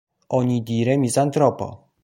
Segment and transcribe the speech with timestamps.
[0.37, 1.71] Onidire, mizantropo.